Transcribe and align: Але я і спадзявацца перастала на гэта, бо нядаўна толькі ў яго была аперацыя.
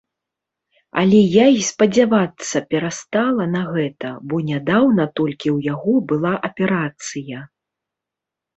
Але 1.01 1.19
я 1.33 1.43
і 1.55 1.59
спадзявацца 1.71 2.57
перастала 2.71 3.47
на 3.57 3.63
гэта, 3.77 4.09
бо 4.33 4.41
нядаўна 4.49 5.07
толькі 5.21 5.47
ў 5.55 5.71
яго 5.73 5.93
была 6.15 6.33
аперацыя. 6.53 7.47